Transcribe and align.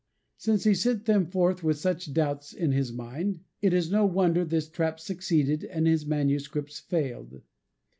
Since 0.35 0.63
he 0.63 0.73
sent 0.73 1.05
them 1.05 1.27
forth 1.27 1.63
with 1.63 1.77
such 1.77 2.11
doubts 2.11 2.53
in 2.53 2.71
his 2.71 2.91
mind, 2.91 3.41
it 3.61 3.71
is 3.71 3.91
no 3.91 4.03
wonder 4.03 4.43
his 4.43 4.67
trap 4.67 4.99
succeeded 4.99 5.63
and 5.63 5.85
his 5.85 6.07
manuscripts 6.07 6.79
failed. 6.79 7.43